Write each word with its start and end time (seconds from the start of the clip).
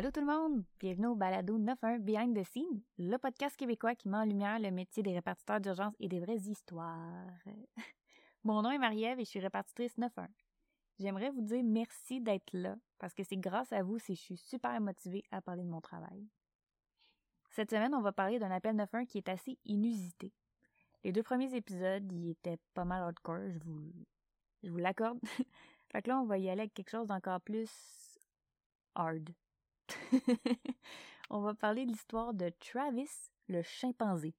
Allô 0.00 0.10
tout 0.10 0.20
le 0.20 0.26
monde, 0.26 0.64
bienvenue 0.78 1.08
au 1.08 1.14
Balado 1.14 1.58
91 1.58 2.00
Behind 2.00 2.34
the 2.34 2.42
Scene, 2.42 2.80
le 2.96 3.18
podcast 3.18 3.54
québécois 3.54 3.94
qui 3.94 4.08
met 4.08 4.16
en 4.16 4.24
lumière 4.24 4.58
le 4.58 4.70
métier 4.70 5.02
des 5.02 5.12
répartiteurs 5.12 5.60
d'urgence 5.60 5.92
et 6.00 6.08
des 6.08 6.20
vraies 6.20 6.38
histoires. 6.38 7.26
Mon 8.44 8.62
nom 8.62 8.70
est 8.70 8.78
Marie-Ève 8.78 9.20
et 9.20 9.24
je 9.24 9.28
suis 9.28 9.40
répartitrice 9.40 9.92
91. 9.96 10.26
J'aimerais 10.98 11.28
vous 11.28 11.42
dire 11.42 11.62
merci 11.62 12.18
d'être 12.18 12.50
là 12.54 12.76
parce 12.98 13.12
que 13.12 13.22
c'est 13.22 13.36
grâce 13.36 13.74
à 13.74 13.82
vous 13.82 13.98
si 13.98 14.14
je 14.14 14.20
suis 14.22 14.36
super 14.38 14.80
motivée 14.80 15.22
à 15.30 15.42
parler 15.42 15.64
de 15.64 15.68
mon 15.68 15.82
travail. 15.82 16.26
Cette 17.50 17.68
semaine, 17.68 17.94
on 17.94 18.00
va 18.00 18.12
parler 18.12 18.38
d'un 18.38 18.50
appel 18.50 18.74
91 18.74 19.06
qui 19.06 19.18
est 19.18 19.28
assez 19.28 19.58
inusité. 19.66 20.32
Les 21.04 21.12
deux 21.12 21.22
premiers 21.22 21.54
épisodes, 21.54 22.10
ils 22.10 22.30
étaient 22.30 22.58
pas 22.72 22.86
mal 22.86 23.02
hardcore, 23.02 23.50
je 23.50 23.58
vous, 23.58 23.92
je 24.62 24.70
vous 24.70 24.78
l'accorde. 24.78 25.20
fait 25.92 26.00
que 26.00 26.08
là, 26.08 26.18
on 26.18 26.24
va 26.24 26.38
y 26.38 26.48
aller 26.48 26.62
avec 26.62 26.72
quelque 26.72 26.88
chose 26.88 27.06
d'encore 27.06 27.42
plus 27.42 27.68
hard. 28.94 29.28
on 31.30 31.40
va 31.40 31.54
parler 31.54 31.86
de 31.86 31.90
l'histoire 31.92 32.34
de 32.34 32.50
Travis, 32.60 33.30
le 33.48 33.62
chimpanzé. 33.62 34.34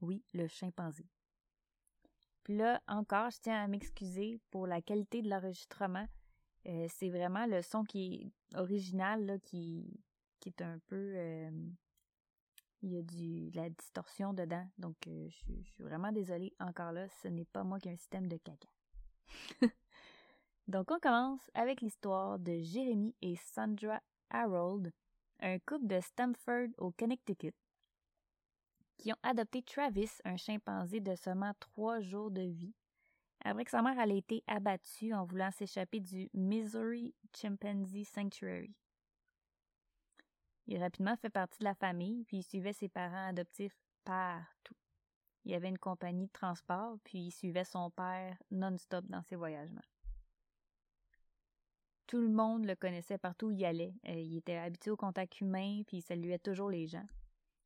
Oui, 0.00 0.24
le 0.34 0.48
chimpanzé. 0.48 1.06
Puis 2.42 2.56
là, 2.56 2.82
encore, 2.88 3.30
je 3.30 3.38
tiens 3.40 3.62
à 3.62 3.68
m'excuser 3.68 4.40
pour 4.50 4.66
la 4.66 4.82
qualité 4.82 5.22
de 5.22 5.28
l'enregistrement. 5.28 6.06
Euh, 6.66 6.86
c'est 6.88 7.08
vraiment 7.08 7.46
le 7.46 7.62
son 7.62 7.84
qui 7.84 8.14
est 8.14 8.56
original, 8.56 9.24
là, 9.24 9.38
qui, 9.38 10.00
est 10.46 10.60
un 10.62 10.78
peu... 10.86 11.12
Euh, 11.16 11.50
il 12.82 12.92
y 12.92 12.98
a 12.98 13.02
du, 13.02 13.50
de 13.50 13.56
la 13.56 13.70
distorsion 13.70 14.32
dedans. 14.32 14.68
Donc, 14.76 14.96
euh, 15.06 15.28
je, 15.28 15.52
je, 15.62 15.70
suis 15.70 15.84
vraiment 15.84 16.10
désolée. 16.10 16.52
Encore 16.58 16.90
là, 16.90 17.08
ce 17.22 17.28
n'est 17.28 17.44
pas 17.44 17.62
moi 17.62 17.78
qui 17.78 17.88
ai 17.88 17.92
un 17.92 17.96
système 17.96 18.26
de 18.26 18.36
caca. 18.38 18.68
Donc, 20.68 20.90
on 20.90 20.98
commence 20.98 21.48
avec 21.54 21.80
l'histoire 21.80 22.40
de 22.40 22.58
Jérémy 22.60 23.14
et 23.22 23.36
Sandra 23.36 24.00
Harold, 24.32 24.92
un 25.40 25.58
couple 25.60 25.86
de 25.86 26.00
Stamford 26.00 26.68
au 26.78 26.90
Connecticut, 26.90 27.54
qui 28.98 29.12
ont 29.12 29.18
adopté 29.22 29.62
Travis, 29.62 30.10
un 30.24 30.36
chimpanzé 30.36 31.00
de 31.00 31.14
seulement 31.14 31.52
trois 31.60 32.00
jours 32.00 32.30
de 32.30 32.42
vie, 32.42 32.74
après 33.44 33.64
que 33.64 33.70
sa 33.70 33.82
mère 33.82 33.98
ait 33.98 34.18
été 34.18 34.42
abattue 34.46 35.12
en 35.12 35.24
voulant 35.24 35.50
s'échapper 35.50 36.00
du 36.00 36.30
Missouri 36.32 37.14
Chimpanzee 37.34 38.04
Sanctuary. 38.04 38.74
Il 40.66 40.78
rapidement 40.78 41.16
fait 41.16 41.30
partie 41.30 41.58
de 41.58 41.64
la 41.64 41.74
famille, 41.74 42.24
puis 42.24 42.38
il 42.38 42.42
suivait 42.44 42.72
ses 42.72 42.88
parents 42.88 43.28
adoptifs 43.28 43.76
partout. 44.04 44.76
Il 45.44 45.54
avait 45.54 45.68
une 45.68 45.78
compagnie 45.78 46.26
de 46.26 46.32
transport, 46.32 46.98
puis 47.02 47.18
il 47.18 47.32
suivait 47.32 47.64
son 47.64 47.90
père 47.90 48.36
non-stop 48.52 49.04
dans 49.06 49.22
ses 49.22 49.34
voyagements. 49.34 49.82
Tout 52.12 52.20
le 52.20 52.28
monde 52.28 52.66
le 52.66 52.76
connaissait 52.76 53.16
partout 53.16 53.46
où 53.46 53.50
il 53.52 53.64
allait. 53.64 53.94
Euh, 54.06 54.12
il 54.12 54.36
était 54.36 54.58
habitué 54.58 54.90
au 54.90 54.98
contact 54.98 55.40
humain, 55.40 55.80
puis 55.86 55.96
il 55.96 56.02
saluait 56.02 56.38
toujours 56.38 56.68
les 56.68 56.86
gens. 56.86 57.06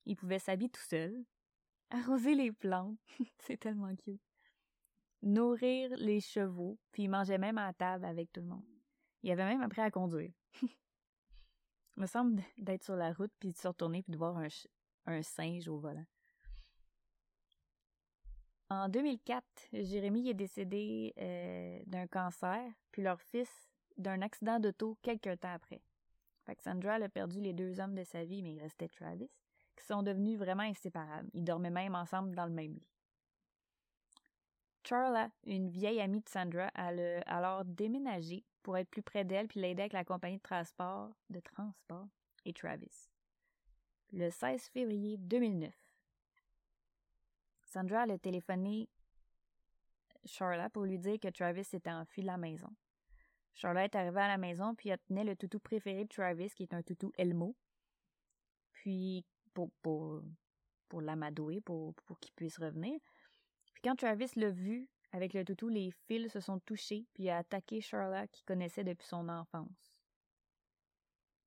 Il 0.05 0.15
pouvait 0.15 0.39
s'habiller 0.39 0.71
tout 0.71 0.85
seul, 0.89 1.25
arroser 1.91 2.37
les 2.37 2.53
plantes, 2.53 2.97
c'est 3.41 3.57
tellement 3.57 3.93
cute, 3.97 4.23
nourrir 5.21 5.91
les 5.97 6.21
chevaux, 6.21 6.79
puis 6.93 7.03
il 7.03 7.09
mangeait 7.09 7.39
même 7.39 7.59
à 7.59 7.73
table 7.73 8.05
avec 8.05 8.33
tout 8.33 8.41
le 8.41 8.47
monde. 8.47 8.63
Il 9.25 9.33
avait 9.33 9.47
même 9.47 9.63
appris 9.63 9.81
à 9.81 9.91
conduire. 9.91 10.31
Il 10.63 10.69
me 11.97 12.07
semble 12.07 12.41
d'être 12.57 12.85
sur 12.85 12.95
la 12.95 13.13
route, 13.13 13.33
puis 13.41 13.51
de 13.51 13.57
se 13.57 13.67
retourner, 13.67 14.05
puis 14.05 14.13
de 14.13 14.17
voir 14.17 14.41
un, 15.07 15.23
singe 15.23 15.67
au 15.67 15.79
volant. 15.79 16.07
En 18.71 18.89
2004, 18.89 19.45
Jérémy 19.73 20.29
est 20.29 20.35
décédé 20.35 21.15
euh, 21.19 21.83
d'un 21.87 22.07
cancer, 22.07 22.63
puis 22.93 23.03
leur 23.03 23.21
fils 23.21 23.51
d'un 23.97 24.23
accident 24.23 24.61
d'auto 24.61 24.99
quelques 25.03 25.41
temps 25.41 25.55
après. 25.55 25.83
Sandra 26.61 26.95
a 26.95 27.09
perdu 27.09 27.41
les 27.41 27.53
deux 27.53 27.81
hommes 27.81 27.95
de 27.95 28.05
sa 28.05 28.25
vie, 28.25 28.43
mais 28.43 28.55
il 28.55 28.61
restait 28.61 28.89
Travis, 28.89 29.31
qui 29.77 29.85
sont 29.85 30.03
devenus 30.03 30.39
vraiment 30.39 30.63
inséparables. 30.63 31.29
Ils 31.35 31.45
dormaient 31.45 31.71
même 31.71 31.95
ensemble 31.95 32.35
dans 32.35 32.47
le 32.47 32.53
même 32.53 32.75
lit. 32.75 32.87
Charla, 34.85 35.31
une 35.45 35.69
vieille 35.69 36.01
amie 36.01 36.21
de 36.21 36.29
Sandra, 36.29 36.71
a 36.75 36.93
alors 37.27 37.65
déménagé 37.65 38.45
pour 38.63 38.77
être 38.77 38.89
plus 38.89 39.03
près 39.03 39.25
d'elle 39.25 39.49
puis 39.49 39.61
l'aider 39.61 39.83
avec 39.83 39.93
la 39.93 40.05
compagnie 40.05 40.37
de 40.37 40.43
transport, 40.43 41.11
de 41.29 41.41
transport 41.41 42.07
et 42.45 42.53
Travis. 42.53 43.11
Le 44.13 44.31
16 44.31 44.63
février 44.69 45.17
2009, 45.17 45.75
Sandra 47.65 48.03
a 48.03 48.19
téléphoné 48.19 48.89
Charla 50.25 50.71
pour 50.71 50.85
lui 50.85 50.99
dire 50.99 51.19
que 51.19 51.29
Travis 51.29 51.65
s'était 51.65 51.91
enfui 51.91 52.23
de 52.23 52.29
la 52.29 52.37
maison. 52.37 52.71
Charlotte 53.57 53.85
est 53.85 53.97
arrivée 53.97 54.21
à 54.21 54.29
la 54.29 54.37
maison, 54.37 54.75
puis 54.75 54.91
elle 54.91 54.99
tenait 54.99 55.25
le 55.25 55.35
toutou 55.35 55.59
préféré 55.59 56.05
de 56.05 56.09
Travis, 56.09 56.51
qui 56.51 56.63
est 56.63 56.75
un 56.75 56.83
toutou 56.83 57.11
Elmo. 57.17 57.57
Puis, 58.73 59.25
pour, 59.55 59.71
pour, 59.81 60.23
pour 60.89 61.01
l'amadouer, 61.01 61.63
pour, 61.63 61.95
pour 61.95 62.21
qu'il 62.21 62.35
puisse 62.35 62.59
revenir. 62.59 63.01
Puis 63.73 63.83
quand 63.83 63.97
Travis 63.97 64.31
l'a 64.37 64.51
vu, 64.51 64.91
avec 65.11 65.33
le 65.33 65.43
toutou, 65.43 65.69
les 65.69 65.91
fils 66.07 66.31
se 66.33 66.41
sont 66.41 66.59
touchés, 66.61 67.07
puis 67.15 67.31
a 67.31 67.39
attaqué 67.39 67.81
Charlotte, 67.81 68.31
qui 68.31 68.45
connaissait 68.45 68.85
depuis 68.85 69.07
son 69.07 69.27
enfance. 69.31 69.97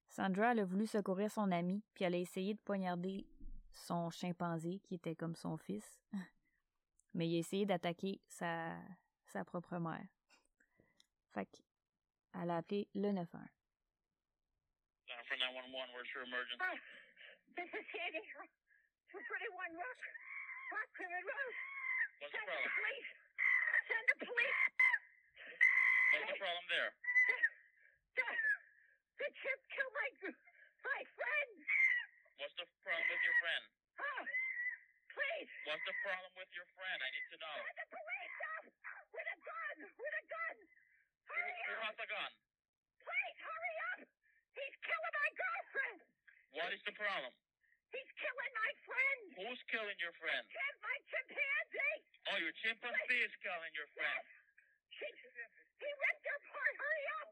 Sandra 0.08 0.50
a 0.50 0.66
voulu 0.66 0.88
secourir 0.88 1.30
son 1.30 1.52
ami, 1.52 1.84
puis 1.94 2.06
elle 2.06 2.16
a 2.16 2.18
essayé 2.18 2.56
de 2.56 2.59
poignarder 2.59 3.28
son 3.72 4.09
chimpanzé, 4.09 4.80
qui 4.80 4.96
était 4.96 5.16
comme 5.16 5.36
son 5.36 5.58
fils. 5.58 6.02
Mais 7.14 7.30
il 7.30 7.36
a 7.36 7.40
essayé 7.40 7.68
d'attaquer 7.68 8.19
sa, 8.28 8.75
sa 9.28 9.46
propre 9.46 9.78
mère. 9.78 10.08
Fait 11.31 11.46
que 11.46 11.69
Elle 12.36 12.52
a 12.52 12.58
appelé 12.62 12.88
le 12.94 13.12
911. 13.12 13.50
For 15.30 15.38
911, 15.38 15.94
where's 15.94 16.10
your 16.18 16.26
emergency? 16.26 16.58
Oh, 16.58 16.78
this 17.54 17.70
is 17.70 17.86
Sandy. 17.94 18.22
231 19.14 19.78
Rock, 19.78 20.00
Rock 20.74 20.90
River 20.98 21.22
Road. 21.22 21.54
What's 22.18 22.34
the 22.34 22.38
Send 22.38 22.50
the 22.50 22.50
problem? 22.50 22.74
police. 22.82 23.10
Send 23.90 24.06
the 24.10 24.18
police. 24.26 24.60
What's 26.10 26.30
the 26.34 26.40
problem 26.42 26.66
there? 26.70 26.90
The, 28.18 28.26
the 29.22 29.30
chip 29.38 29.60
killed 29.70 29.94
my, 29.94 30.10
my 30.82 31.02
friend. 31.14 31.52
What's 32.42 32.58
the 32.58 32.66
problem 32.82 33.06
with 33.10 33.22
your 33.22 33.38
friend? 33.38 33.64
Oh, 34.02 34.22
please. 35.14 35.50
What's 35.70 35.86
the 35.86 35.98
problem 36.02 36.32
with 36.42 36.50
your 36.58 36.68
friend? 36.74 36.98
I 37.06 37.10
need 37.14 37.28
to 37.34 37.38
know. 37.38 37.54
Send 37.54 37.78
the 37.86 37.88
police 37.94 38.38
up 38.58 38.66
with 39.14 39.28
a 39.30 39.38
gun. 39.46 39.76
With 39.94 40.16
a 40.18 40.26
gun. 40.26 40.56
Who, 41.30 41.38
Hurry 41.38 41.94
who 42.09 42.18
up. 42.18 42.25
has 42.25 42.34
a 42.34 42.42
gun? 42.42 43.06
Please 43.06 43.38
hurry 43.38 43.75
up. 43.94 44.00
He's 44.58 44.75
killing 44.81 45.14
my 45.14 45.30
girlfriend. 45.38 45.97
What 46.58 46.70
is 46.74 46.81
the 46.90 46.96
problem? 46.97 47.31
He's 47.94 48.12
killing 48.18 48.53
my 48.53 48.72
friend. 48.86 49.22
Who's 49.38 49.62
killing 49.70 49.97
your 50.02 50.14
friend? 50.18 50.44
Chip, 50.50 50.75
my 50.81 50.98
chimpanzee. 51.09 51.98
Oh, 52.34 52.38
your 52.42 52.53
chimpanzee 52.62 53.24
is 53.25 53.34
killing 53.42 53.74
your 53.78 53.90
friend. 53.94 54.24
She, 54.94 55.06
he 55.06 55.90
ripped 55.90 56.25
her 56.25 56.38
apart. 56.38 56.74
Hurry 56.81 57.06
up. 57.22 57.30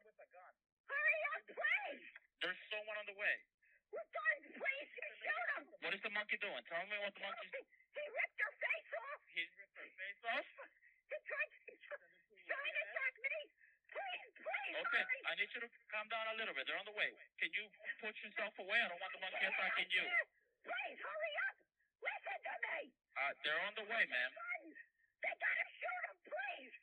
Hurry 0.88 1.22
up, 1.34 1.44
please. 1.50 2.06
There's 2.42 2.62
someone 2.70 2.98
on 3.02 3.06
the 3.10 3.18
way. 3.18 3.36
With 3.94 4.10
guns, 4.14 4.46
please. 4.62 4.90
Shoot 4.98 5.48
him. 5.58 5.64
What 5.82 5.94
is 5.94 6.02
the 6.06 6.14
monkey 6.14 6.38
doing? 6.38 6.62
Tell 6.70 6.86
me 6.86 6.98
what 7.02 7.14
the 7.18 7.22
monkey's 7.26 7.54
He, 7.54 7.62
he 7.98 8.04
ripped 8.14 8.40
her 8.42 8.54
face 8.62 8.92
off. 8.94 9.22
He 9.34 9.42
ripped 9.42 9.78
her 9.78 9.90
face 9.98 10.22
off? 10.38 10.48
He 11.10 11.18
tried 11.26 11.50
to 11.50 11.58
trying 12.48 12.74
to 12.74 12.82
attack 12.88 13.14
me. 13.20 13.38
Please, 13.92 14.32
please, 14.40 14.74
Okay, 14.78 15.04
hurry. 15.04 15.18
I 15.38 15.46
need 15.46 15.54
you 15.54 15.62
to 15.62 15.70
calm 15.94 16.10
down 16.10 16.26
a 16.34 16.36
little 16.42 16.58
bit. 16.58 16.66
They're 16.66 16.82
on 16.82 16.90
the 16.90 16.98
way. 16.98 17.14
Can 17.38 17.54
you 17.54 17.70
push 18.02 18.18
yourself 18.26 18.58
away? 18.58 18.82
I 18.82 18.90
don't 18.90 18.98
want 18.98 19.14
the 19.14 19.22
monkey 19.22 19.46
attacking 19.46 19.86
you. 19.94 20.02
Please, 20.66 20.98
hurry 20.98 21.34
up. 21.46 21.56
Listen 22.02 22.38
to 22.42 22.54
me. 22.58 22.78
Uh, 23.14 23.32
they're 23.46 23.62
on 23.70 23.74
the 23.78 23.86
way, 23.86 24.02
ma'am. 24.10 24.32
They 25.22 25.30
gotta 25.38 25.66
shoot 25.78 26.04
him, 26.10 26.18
please. 26.26 26.74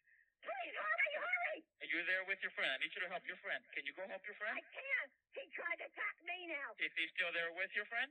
Please, 0.46 0.70
hurry, 0.70 1.12
hurry. 1.18 1.58
And 1.82 1.90
you're 1.90 2.06
there 2.06 2.22
with 2.30 2.38
your 2.46 2.54
friend. 2.54 2.70
I 2.70 2.78
need 2.78 2.94
you 2.94 3.02
to 3.02 3.10
help 3.10 3.26
your 3.26 3.42
friend. 3.42 3.58
Can 3.74 3.82
you 3.90 3.94
go 3.98 4.06
help 4.06 4.22
your 4.22 4.38
friend? 4.38 4.54
I 4.54 4.62
can't. 4.70 5.10
He 5.34 5.50
tried 5.50 5.78
to 5.82 5.90
attack 5.90 6.14
me 6.22 6.54
now. 6.54 6.78
Is 6.78 6.94
he 6.94 7.10
still 7.10 7.34
there 7.34 7.50
with 7.58 7.74
your 7.74 7.90
friend? 7.90 8.06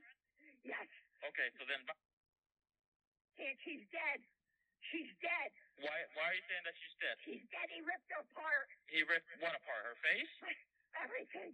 Yes. 0.60 0.92
Okay, 1.24 1.48
so 1.56 1.64
then 1.64 1.80
she's 3.64 3.80
dead. 3.88 4.20
She's 4.92 5.10
dead. 5.24 5.50
why 5.80 5.96
why 6.14 6.24
are 6.30 6.36
you 6.36 6.44
saying 6.48 6.64
that 6.68 6.76
she's 6.76 6.96
dead? 7.00 7.16
She's 7.24 7.44
dead. 7.50 7.66
He 7.72 7.80
ripped 7.82 8.08
her 8.12 8.20
apart. 8.20 8.68
He 8.88 9.00
ripped 9.08 9.28
what 9.40 9.54
apart? 9.56 9.82
Her 9.88 9.98
face? 10.04 10.32
Everything. 11.00 11.52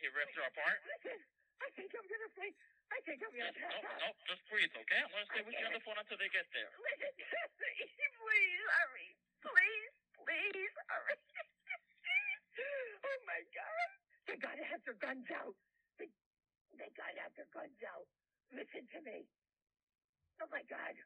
He 0.00 0.06
ripped 0.16 0.34
her 0.40 0.46
apart? 0.48 0.80
listen. 0.88 1.20
I 1.60 1.68
think 1.76 1.92
I'm 1.92 2.06
gonna 2.08 2.32
faint. 2.32 2.56
I 2.90 2.98
think 3.04 3.20
I'm 3.22 3.30
gonna 3.36 3.52
pass 3.54 3.76
no, 3.84 3.92
out. 3.92 4.00
no, 4.00 4.08
just 4.26 4.42
breathe, 4.48 4.72
okay? 4.72 4.98
I'm 5.04 5.12
gonna 5.12 5.28
stay 5.30 5.44
with 5.44 5.54
you 5.54 5.66
on 5.68 5.74
the 5.76 5.84
phone 5.84 6.00
until 6.00 6.16
they 6.18 6.32
get 6.32 6.48
there. 6.56 6.72
Listen. 6.80 7.12
Please 7.20 8.64
hurry. 8.80 9.08
Please, 9.44 9.92
please 10.16 10.74
hurry. 10.88 11.16
oh 13.04 13.18
my 13.28 13.40
God. 13.52 13.88
They 14.26 14.36
gotta 14.40 14.64
have 14.64 14.80
their 14.88 14.96
guns 14.98 15.28
out. 15.36 15.54
They, 16.00 16.08
they 16.80 16.88
gotta 16.96 17.20
have 17.20 17.34
their 17.36 17.50
guns 17.52 17.78
out. 17.84 18.08
Listen 18.50 18.88
to 18.96 18.98
me. 19.04 19.28
Oh 20.42 20.48
my 20.50 20.64
God. 20.66 20.96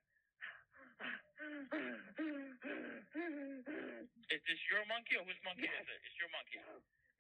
Is 4.33 4.41
this 4.51 4.61
your 4.71 4.83
monkey 4.91 5.15
or 5.19 5.25
whose 5.27 5.39
monkey 5.45 5.69
is 5.69 5.87
it? 5.87 6.01
It's 6.07 6.19
your 6.19 6.31
monkey. 6.35 6.59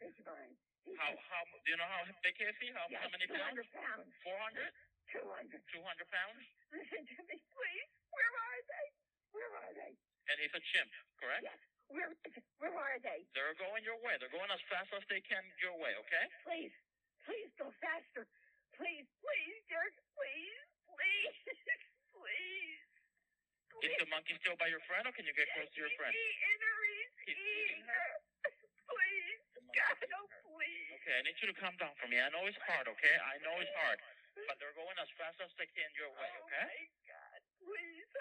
It's 0.02 0.18
mine. 0.26 0.54
How, 1.00 1.10
how, 1.30 1.42
do 1.48 1.68
you 1.70 1.78
know 1.80 1.88
how 1.88 2.04
big 2.20 2.36
is 2.42 2.56
he? 2.60 2.68
How, 2.74 2.84
Yes, 2.92 3.00
how 3.06 3.10
many 3.14 3.24
pounds? 3.30 3.56
200 3.56 3.72
pounds. 3.72 4.10
400? 4.20 4.68
200. 5.14 5.62
200 5.62 6.10
pounds? 6.12 6.42
Listen 6.74 7.02
to 7.08 7.18
me, 7.30 7.36
please. 7.54 7.88
Where 8.12 8.34
are 8.34 8.60
they? 8.68 8.86
Where 9.32 9.52
are 9.64 9.72
they? 9.72 9.92
And 10.28 10.36
he's 10.40 10.52
a 10.52 10.62
chimp, 10.74 10.90
correct? 11.20 11.44
Yes. 11.44 11.58
Where, 11.88 12.10
where 12.60 12.74
are 12.76 12.98
they? 13.00 13.24
They're 13.36 13.56
going 13.60 13.84
your 13.84 14.00
way. 14.00 14.16
They're 14.20 14.32
going 14.32 14.50
as 14.52 14.60
fast 14.72 14.92
as 14.96 15.04
they 15.08 15.20
can 15.24 15.44
your 15.60 15.76
way, 15.76 15.92
okay? 16.08 16.24
Please, 16.44 16.72
please 17.28 17.50
go 17.60 17.68
faster. 17.80 18.24
Please, 18.76 19.06
please, 19.22 19.56
Dirk. 19.70 19.94
Please, 20.16 20.66
please. 20.88 21.36
Is 23.82 23.92
the 23.98 24.06
monkey 24.06 24.38
still 24.38 24.54
by 24.60 24.70
your 24.70 24.82
friend, 24.86 25.02
or 25.08 25.12
can 25.16 25.26
you 25.26 25.34
get 25.34 25.50
close 25.56 25.66
to 25.74 25.78
your 25.80 25.90
friend? 25.98 26.14
He's 26.14 26.38
eating 26.38 26.62
her. 26.62 26.78
He's 26.84 27.34
He's 27.34 27.40
eating 27.42 27.82
her. 27.88 28.08
Please, 28.86 29.40
God, 29.74 29.96
please. 30.46 30.94
Okay, 31.02 31.14
I 31.18 31.22
need 31.26 31.36
you 31.42 31.48
to 31.50 31.56
calm 31.58 31.74
down 31.80 31.96
for 31.98 32.06
me. 32.06 32.20
I 32.20 32.30
know 32.30 32.46
it's 32.46 32.60
hard, 32.68 32.86
okay? 32.86 33.16
I 33.18 33.40
know 33.42 33.58
it's 33.58 33.74
hard. 33.82 33.98
But 34.46 34.58
they're 34.62 34.76
going 34.76 34.94
as 35.00 35.10
fast 35.18 35.40
as 35.42 35.50
they 35.58 35.66
can 35.72 35.88
your 35.98 36.10
way, 36.14 36.30
okay? 36.46 36.68
Oh, 36.68 36.70
my 36.70 36.86
God, 37.10 37.40
please. 37.64 38.10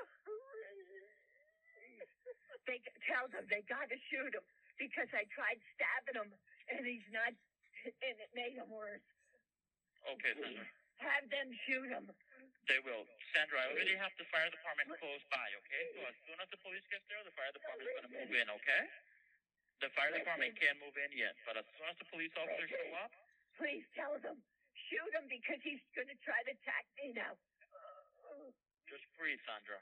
They 2.63 2.79
tell 3.03 3.27
them 3.27 3.43
they 3.51 3.59
got 3.67 3.91
to 3.91 3.99
shoot 4.07 4.31
him 4.31 4.45
because 4.79 5.11
I 5.11 5.27
tried 5.35 5.59
stabbing 5.75 6.15
him 6.15 6.31
and 6.71 6.87
he's 6.87 7.03
not, 7.11 7.35
and 7.83 8.15
it 8.23 8.31
made 8.31 8.55
him 8.55 8.71
worse. 8.71 9.03
Okay. 10.07 10.31
Have 11.03 11.27
them 11.27 11.51
shoot 11.67 11.91
him. 11.91 12.07
They 12.71 12.79
will. 12.87 13.03
Sandra, 13.33 13.57
I 13.65 13.73
already 13.73 13.97
have 13.97 14.13
the 14.21 14.29
fire 14.29 14.45
department 14.53 14.93
close 15.01 15.23
by, 15.33 15.47
okay? 15.65 15.83
So 15.97 15.99
as 16.05 16.15
soon 16.29 16.37
as 16.37 16.47
the 16.53 16.59
police 16.61 16.85
gets 16.93 17.01
there, 17.09 17.17
the 17.25 17.33
fire 17.33 17.49
department's 17.49 17.89
going 17.97 18.07
to 18.07 18.13
move 18.13 18.29
in, 18.29 18.47
okay? 18.61 18.81
The 19.81 19.89
fire 19.97 20.13
department 20.13 20.53
can't 20.61 20.77
move 20.77 20.93
in 20.95 21.09
yet, 21.17 21.33
but 21.49 21.57
as 21.57 21.65
soon 21.73 21.89
as 21.89 21.97
the 21.97 22.07
police 22.13 22.31
officers 22.37 22.69
show 22.69 22.93
up, 23.01 23.09
Please 23.57 23.85
tell 23.93 24.17
them. 24.17 24.41
Shoot 24.89 25.13
him 25.13 25.29
because 25.29 25.61
he's 25.61 25.81
going 25.93 26.09
to 26.09 26.17
try 26.25 26.41
to 26.45 26.51
attack 26.57 26.85
me 26.97 27.13
now. 27.13 27.37
just 28.89 29.05
breathe, 29.13 29.37
Sandra. 29.45 29.77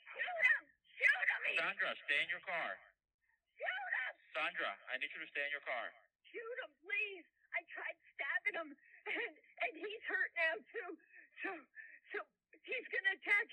Shoot 0.00 0.40
him! 0.48 0.62
Shoot 0.96 1.26
him! 1.28 1.40
He- 1.52 1.60
Sandra, 1.60 1.92
stay 2.08 2.20
in 2.24 2.28
your 2.32 2.40
car. 2.44 2.72
Shoot 3.60 3.92
him! 4.00 4.12
Sandra, 4.32 4.70
I 4.88 4.96
need 4.96 5.12
you 5.12 5.20
to 5.20 5.28
stay 5.28 5.44
in 5.44 5.52
your 5.52 5.64
car. 5.64 5.92
Shoot 6.32 6.56
him, 6.64 6.72
please. 6.84 7.24
I 7.52 7.60
tried 7.68 7.96
stabbing 8.16 8.56
him, 8.64 8.70
and, 8.72 9.32
and 9.64 9.72
he's 9.76 10.04
hurt 10.08 10.32
now 10.36 10.56
too. 10.72 10.90
So 11.44 11.52
he's 12.66 12.86
gonna 12.90 13.14
attack 13.16 13.48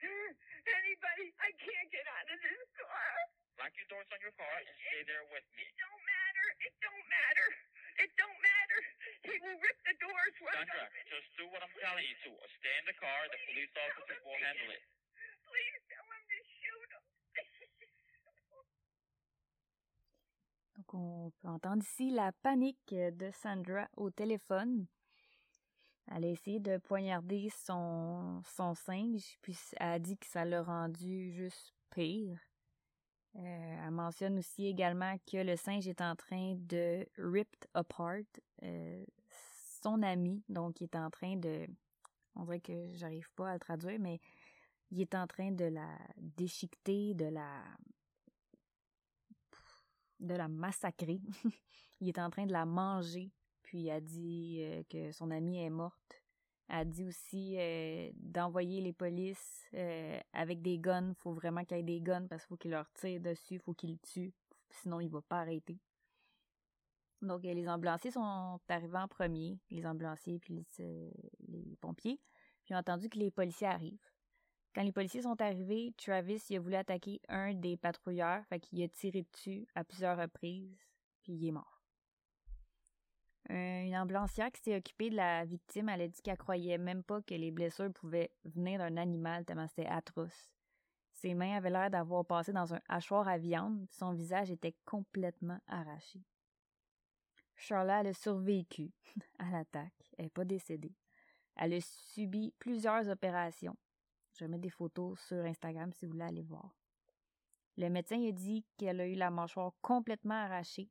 anybody. 0.00 1.34
I 1.40 1.50
can't 1.60 1.90
get 1.92 2.06
out 2.08 2.26
of 2.30 2.38
this 2.40 2.68
car. 2.76 3.12
Lock 3.60 3.72
your 3.76 3.88
doors 3.92 4.08
on 4.12 4.20
your 4.24 4.32
car 4.40 4.56
and 4.56 4.68
stay 4.80 5.02
there 5.04 5.24
with 5.28 5.44
me. 5.52 5.60
It 5.68 5.76
don't 5.76 6.00
matter. 6.08 6.46
It 6.64 6.74
don't 6.80 7.04
matter. 7.12 7.48
It 8.00 8.10
don't 8.16 8.40
matter. 8.40 8.80
He 9.28 9.36
will 9.44 9.58
rip 9.60 9.76
the 9.84 9.92
doors 10.00 10.34
right 10.40 10.64
Sandra, 10.64 10.88
open. 10.88 11.04
just 11.12 11.28
do 11.36 11.44
what 11.52 11.60
I'm 11.60 11.74
telling 11.76 12.06
you 12.08 12.16
to. 12.24 12.30
Stay 12.56 12.72
in 12.80 12.84
the 12.88 12.96
car. 12.96 13.20
The 13.28 13.36
police 13.44 13.68
officers 13.76 14.20
will 14.24 14.40
handle 14.40 14.70
it. 14.72 14.80
Please 15.44 15.76
tell 15.92 16.08
him 16.08 16.24
to 16.24 16.38
shoot 16.40 16.90
him. 16.96 17.04
Donc, 20.80 20.94
on 20.94 21.30
peut 21.42 21.48
entendre 21.48 21.82
ici 21.84 22.10
la 22.10 22.32
panique 22.32 22.94
de 22.94 23.30
Sandra 23.32 23.88
au 23.96 24.10
téléphone. 24.10 24.86
Elle 26.10 26.24
a 26.24 26.28
essayé 26.28 26.58
de 26.58 26.78
poignarder 26.78 27.50
son, 27.50 28.42
singe, 28.74 29.38
puis 29.42 29.56
elle 29.76 29.88
a 29.88 29.98
dit 29.98 30.18
que 30.18 30.26
ça 30.26 30.44
l'a 30.44 30.62
rendu 30.62 31.32
juste 31.32 31.72
pire. 31.90 32.38
Euh, 33.36 33.84
elle 33.84 33.90
mentionne 33.92 34.38
aussi 34.38 34.66
également 34.66 35.16
que 35.30 35.36
le 35.36 35.54
singe 35.56 35.86
est 35.86 36.00
en 36.00 36.16
train 36.16 36.56
de 36.56 37.06
ripped 37.16 37.68
apart 37.74 38.24
euh, 38.64 39.04
son 39.82 40.02
ami, 40.02 40.42
donc 40.48 40.80
il 40.80 40.84
est 40.84 40.96
en 40.96 41.10
train 41.10 41.36
de, 41.36 41.66
on 42.34 42.44
dirait 42.44 42.60
que 42.60 42.92
j'arrive 42.94 43.30
pas 43.36 43.50
à 43.50 43.52
le 43.54 43.60
traduire, 43.60 44.00
mais 44.00 44.20
il 44.90 45.00
est 45.00 45.14
en 45.14 45.28
train 45.28 45.52
de 45.52 45.66
la 45.66 45.96
déchiqueter, 46.16 47.14
de 47.14 47.26
la 47.26 47.62
de 50.18 50.34
la 50.34 50.48
massacrer. 50.48 51.20
il 52.00 52.08
est 52.08 52.18
en 52.18 52.30
train 52.30 52.46
de 52.46 52.52
la 52.52 52.66
manger. 52.66 53.30
Puis 53.70 53.86
elle 53.86 54.02
dit 54.02 54.58
euh, 54.62 54.82
que 54.90 55.12
son 55.12 55.30
amie 55.30 55.62
est 55.62 55.70
morte. 55.70 56.24
Elle 56.68 56.90
dit 56.90 57.04
aussi 57.04 57.54
euh, 57.56 58.10
d'envoyer 58.16 58.80
les 58.80 58.92
polices 58.92 59.64
euh, 59.74 60.18
avec 60.32 60.60
des 60.60 60.76
guns. 60.76 61.14
Faut 61.20 61.32
vraiment 61.32 61.64
qu'il 61.64 61.76
y 61.76 61.80
ait 61.80 61.84
des 61.84 62.00
guns 62.00 62.26
parce 62.26 62.42
qu'il 62.42 62.48
faut 62.48 62.56
qu'il 62.56 62.72
leur 62.72 62.90
tire 62.94 63.20
dessus, 63.20 63.60
faut 63.60 63.72
qu'il 63.72 63.92
le 63.92 63.98
tue. 63.98 64.34
Sinon, 64.70 64.98
il 64.98 65.08
va 65.08 65.20
pas 65.22 65.42
arrêter. 65.42 65.78
Donc, 67.22 67.44
les 67.44 67.68
ambulanciers 67.68 68.10
sont 68.10 68.58
arrivés 68.68 68.98
en 68.98 69.06
premier. 69.06 69.60
Les 69.70 69.86
ambulanciers 69.86 70.40
puis 70.40 70.66
les, 70.78 71.76
pompiers. 71.80 72.18
Puis 72.64 72.74
ont 72.74 72.78
entendu 72.78 73.08
que 73.08 73.20
les 73.20 73.30
policiers 73.30 73.68
arrivent. 73.68 74.10
Quand 74.74 74.82
les 74.82 74.92
policiers 74.92 75.22
sont 75.22 75.40
arrivés, 75.40 75.94
Travis 75.96 76.42
a 76.50 76.58
voulu 76.58 76.74
attaquer 76.74 77.20
un 77.28 77.54
des 77.54 77.76
patrouilleurs, 77.76 78.44
fait 78.46 78.58
qu'il 78.58 78.82
a 78.82 78.88
tiré 78.88 79.24
dessus 79.32 79.68
à 79.76 79.84
plusieurs 79.84 80.18
reprises, 80.18 80.76
puis 81.22 81.34
il 81.34 81.46
est 81.46 81.52
mort. 81.52 81.79
Euh, 83.50 83.82
une 83.82 83.96
ambulancière 83.96 84.52
qui 84.52 84.60
s'est 84.60 84.76
occupée 84.76 85.10
de 85.10 85.16
la 85.16 85.44
victime, 85.44 85.88
elle 85.88 86.02
a 86.02 86.08
dit 86.08 86.22
qu'elle 86.22 86.38
croyait 86.38 86.78
même 86.78 87.02
pas 87.02 87.20
que 87.22 87.34
les 87.34 87.50
blessures 87.50 87.92
pouvaient 87.92 88.30
venir 88.44 88.78
d'un 88.78 88.96
animal 88.96 89.44
tellement 89.44 89.66
c'était 89.66 89.86
atroce. 89.86 90.52
Ses 91.12 91.34
mains 91.34 91.56
avaient 91.56 91.70
l'air 91.70 91.90
d'avoir 91.90 92.24
passé 92.24 92.52
dans 92.52 92.72
un 92.72 92.80
hachoir 92.88 93.26
à 93.26 93.38
viande, 93.38 93.84
son 93.90 94.12
visage 94.12 94.52
était 94.52 94.76
complètement 94.84 95.58
arraché. 95.66 96.22
Charlotte 97.56 98.06
a 98.06 98.12
survécu 98.14 98.92
à 99.40 99.50
l'attaque, 99.50 99.92
elle 100.16 100.26
n'est 100.26 100.30
pas 100.30 100.44
décédée. 100.44 100.94
Elle 101.56 101.74
a 101.74 101.80
subi 101.80 102.54
plusieurs 102.58 103.08
opérations. 103.08 103.76
Je 104.38 104.44
mettre 104.44 104.62
des 104.62 104.70
photos 104.70 105.20
sur 105.26 105.44
Instagram 105.44 105.92
si 105.92 106.06
vous 106.06 106.12
voulez 106.12 106.24
aller 106.24 106.42
voir. 106.42 106.74
Le 107.76 107.88
médecin 107.88 108.22
a 108.26 108.32
dit 108.32 108.64
qu'elle 108.76 109.00
a 109.00 109.06
eu 109.06 109.14
la 109.14 109.30
mâchoire 109.30 109.72
complètement 109.82 110.34
arrachée. 110.34 110.88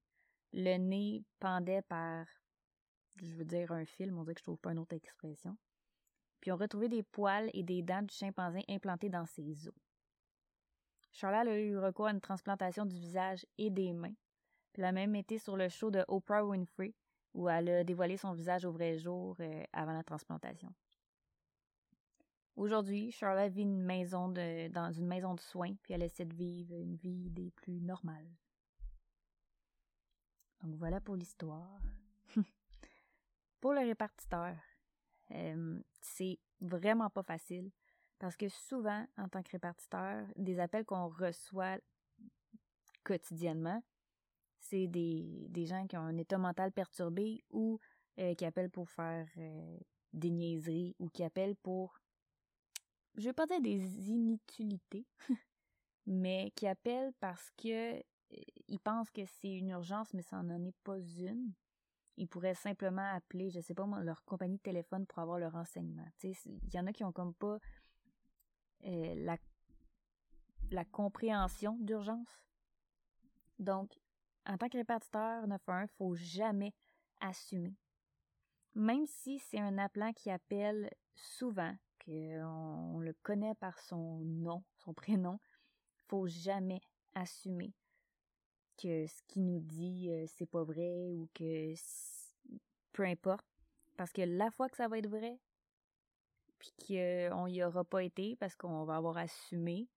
Le 0.54 0.78
nez 0.78 1.24
pendait 1.40 1.82
par, 1.84 2.26
je 3.26 3.36
veux 3.36 3.46
dire 3.46 3.72
un 3.72 3.86
fil, 3.86 4.12
mais 4.12 4.20
on 4.20 4.24
dirait 4.24 4.36
que 4.36 4.40
je 4.40 4.44
trouve 4.44 4.58
pas 4.58 4.72
une 4.72 4.80
autre 4.80 4.96
expression. 4.96 5.58
Puis 6.42 6.52
on 6.52 6.58
retrouvé 6.58 6.88
des 6.88 7.04
poils 7.04 7.50
et 7.54 7.64
des 7.64 7.82
dents 7.82 8.02
du 8.02 8.14
chimpanzé 8.14 8.64
implantés 8.70 9.10
dans 9.10 9.26
ses 9.26 9.68
os. 9.68 9.74
Charlotte 11.12 11.48
a 11.48 11.60
eu 11.60 11.78
recours 11.78 12.08
à 12.08 12.12
une 12.12 12.22
transplantation 12.22 12.86
du 12.86 12.96
visage 12.96 13.46
et 13.58 13.70
des 13.70 13.94
mains. 13.94 14.16
Puis 14.74 14.82
elle 14.82 14.86
a 14.86 14.92
même 14.92 15.16
été 15.16 15.38
sur 15.38 15.58
le 15.58 15.68
show 15.70 15.92
de 15.92 16.06
Oprah 16.08 16.46
Winfrey, 16.46 16.94
où 17.34 17.50
elle 17.50 17.70
a 17.70 17.84
dévoilé 17.84 18.18
son 18.18 18.34
visage 18.34 18.66
au 18.66 18.72
vrai 18.72 18.98
jour 18.98 19.36
euh, 19.40 19.64
avant 19.74 19.94
la 19.94 20.04
transplantation. 20.04 20.74
Aujourd'hui, 22.56 23.12
Charlotte 23.12 23.52
vit 23.54 23.62
une 23.62 23.82
maison 23.82 24.28
dans 24.28 24.92
une 24.92 25.08
maison 25.08 25.34
de 25.34 25.40
soins, 25.40 25.76
puis 25.82 25.94
elle 25.94 26.04
essaie 26.04 26.26
de 26.26 26.36
vivre 26.36 26.76
une 26.76 26.96
vie 26.96 27.30
des 27.30 27.52
plus 27.52 27.80
normales. 27.80 28.30
Donc 30.62 30.76
voilà 30.76 31.00
pour 31.00 31.16
l'histoire. 31.16 31.80
Pour 33.60 33.74
le 33.74 33.82
répartiteur, 33.82 34.56
euh, 35.32 35.80
c'est 36.02 36.40
vraiment 36.62 37.10
pas 37.10 37.24
facile 37.24 37.72
parce 38.18 38.36
que 38.36 38.50
souvent, 38.50 39.06
en 39.18 39.30
tant 39.30 39.42
que 39.44 39.52
répartiteur, 39.52 40.26
des 40.36 40.60
appels 40.60 40.86
qu'on 40.86 41.08
reçoit 41.08 41.78
quotidiennement, 43.04 43.82
c'est 44.60 44.88
des, 44.88 45.66
gens 45.66 45.88
qui 45.88 45.98
ont 45.98 46.02
un 46.02 46.18
état 46.18 46.38
mental 46.38 46.72
perturbé 46.72 47.44
ou 47.50 47.80
euh, 48.20 48.36
qui 48.36 48.46
appellent 48.46 48.70
pour 48.70 48.90
faire 48.90 49.28
euh, 49.38 49.78
des 50.12 50.30
niaiseries 50.30 50.96
ou 51.00 51.08
qui 51.10 51.24
appellent 51.24 51.56
pour 51.56 52.00
je 53.16 53.26
vais 53.26 53.34
pas 53.34 53.48
dire 53.48 53.62
des 53.62 54.10
inutilités, 54.12 55.06
mais 56.06 56.52
qui 56.56 56.68
appellent 56.68 57.14
parce 57.20 57.52
que 57.58 58.02
ils 58.68 58.80
pensent 58.80 59.10
que 59.10 59.26
c'est 59.26 59.52
une 59.52 59.70
urgence, 59.70 60.14
mais 60.14 60.22
ça 60.22 60.42
n'en 60.44 60.64
est 60.64 60.78
pas 60.84 61.00
une. 61.00 61.52
Ils 62.20 62.28
pourraient 62.28 62.54
simplement 62.54 63.14
appeler, 63.14 63.50
je 63.50 63.62
sais 63.62 63.74
pas 63.74 63.88
leur 64.02 64.26
compagnie 64.26 64.58
de 64.58 64.62
téléphone 64.62 65.06
pour 65.06 65.20
avoir 65.20 65.40
le 65.40 65.48
renseignement. 65.48 66.06
Il 66.22 66.36
y 66.74 66.78
en 66.78 66.86
a 66.86 66.92
qui 66.92 67.06
ont 67.06 67.14
comme 67.14 67.34
pas 67.34 67.58
euh, 68.86 69.38
la, 70.70 70.86
compréhension 70.92 71.78
d'urgence. 71.80 72.44
Donc, 73.58 73.98
en 74.46 74.58
tant 74.58 74.68
que 74.68 74.78
répartiteur 74.78 75.48
911, 75.48 75.88
il 75.90 75.96
faut 75.96 76.16
jamais 76.16 76.74
assumer. 77.22 77.78
Même 78.76 79.06
si 79.06 79.40
c'est 79.40 79.60
un 79.60 79.78
appelant 79.78 80.12
qui 80.12 80.30
appelle 80.30 80.94
souvent, 81.16 81.74
qu'on 82.06 82.96
on 82.96 83.00
le 83.00 83.14
connaît 83.24 83.56
par 83.56 83.80
son 83.80 84.20
nom, 84.26 84.66
son 84.76 84.94
prénom, 84.94 85.40
faut 86.08 86.28
jamais 86.28 86.82
assumer 87.16 87.74
que 88.82 89.08
ce 89.08 89.22
qu'il 89.28 89.46
nous 89.46 89.60
dit 89.60 90.10
euh, 90.10 90.26
c'est 90.28 90.46
pas 90.46 90.64
vrai 90.64 91.10
ou 91.12 91.28
que 91.34 91.74
peu 92.94 93.04
importe 93.04 93.46
parce 93.98 94.12
que 94.12 94.22
la 94.22 94.52
fois 94.52 94.70
que 94.70 94.78
ça 94.78 94.88
va 94.88 94.98
être 95.00 95.10
vrai 95.10 95.40
puis 96.58 96.72
qu'on 96.88 97.48
y 97.48 97.64
aura 97.64 97.84
pas 97.84 98.04
été 98.04 98.36
parce 98.38 98.56
qu'on 98.56 98.86
va 98.86 98.96
avoir 98.98 99.18
assumé 99.18 99.88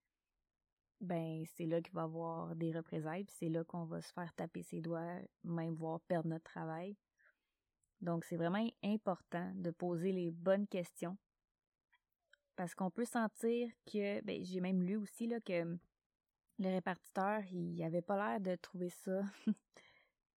ben 1.01 1.45
c'est 1.55 1.67
là 1.67 1.81
qu'il 1.81 1.95
va 1.95 2.03
y 2.03 2.05
avoir 2.05 2.55
des 2.57 2.73
représailles 2.73 3.25
puis 3.25 3.35
c'est 3.39 3.49
là 3.49 3.65
qu'on 3.65 3.85
va 3.85 4.01
se 4.01 4.12
faire 4.12 4.33
taper 4.35 4.62
ses 4.62 4.81
doigts 4.81 5.19
même 5.45 5.75
voir 5.75 6.01
perdre 6.03 6.29
notre 6.29 6.45
travail 6.45 6.97
Donc, 8.03 8.25
c'est 8.25 8.37
vraiment 8.37 8.69
important 8.83 9.53
de 9.55 9.71
poser 9.71 10.11
les 10.11 10.33
bonnes 10.33 10.67
questions. 10.67 11.17
Parce 12.57 12.75
qu'on 12.75 12.91
peut 12.91 13.05
sentir 13.05 13.71
que, 13.87 14.21
ben, 14.23 14.45
j'ai 14.45 14.61
même 14.61 14.83
lu 14.83 14.97
aussi, 14.97 15.29
là, 15.29 15.41
que 15.41 15.79
le 16.62 16.71
répartiteur, 16.71 17.42
il 17.50 17.83
avait 17.83 18.02
pas 18.02 18.16
l'air 18.16 18.40
de 18.40 18.57
trouver 18.57 18.90
ça. 18.90 19.21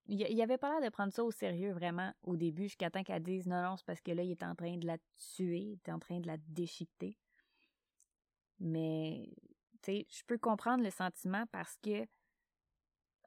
il 0.07 0.41
avait 0.41 0.57
pas 0.57 0.69
l'air 0.71 0.89
de 0.89 0.93
prendre 0.93 1.13
ça 1.13 1.23
au 1.23 1.31
sérieux, 1.31 1.71
vraiment, 1.71 2.13
au 2.23 2.35
début, 2.35 2.63
jusqu'à 2.63 2.89
temps 2.89 3.03
qu'elle 3.03 3.23
dise 3.23 3.47
non, 3.47 3.61
non, 3.61 3.77
c'est 3.77 3.85
parce 3.85 4.01
que 4.01 4.11
là, 4.11 4.23
il 4.23 4.31
est 4.31 4.43
en 4.43 4.55
train 4.55 4.77
de 4.77 4.85
la 4.85 4.97
tuer, 5.35 5.59
il 5.59 5.79
est 5.85 5.91
en 5.91 5.99
train 5.99 6.19
de 6.19 6.27
la 6.27 6.37
déchiqueter. 6.37 7.17
Mais, 8.59 9.29
tu 9.81 9.91
sais, 9.91 10.07
je 10.09 10.23
peux 10.25 10.37
comprendre 10.37 10.83
le 10.83 10.89
sentiment 10.89 11.45
parce 11.51 11.77
que 11.77 12.07